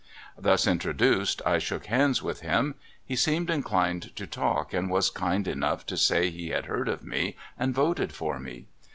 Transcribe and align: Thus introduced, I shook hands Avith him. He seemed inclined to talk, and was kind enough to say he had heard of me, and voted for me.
Thus 0.35 0.65
introduced, 0.65 1.43
I 1.45 1.59
shook 1.59 1.85
hands 1.85 2.21
Avith 2.21 2.39
him. 2.39 2.73
He 3.05 3.15
seemed 3.15 3.51
inclined 3.51 4.15
to 4.15 4.25
talk, 4.25 4.73
and 4.73 4.89
was 4.89 5.11
kind 5.11 5.47
enough 5.47 5.85
to 5.85 5.95
say 5.95 6.31
he 6.31 6.49
had 6.49 6.65
heard 6.65 6.87
of 6.89 7.03
me, 7.03 7.35
and 7.55 7.75
voted 7.75 8.11
for 8.11 8.39
me. 8.39 8.65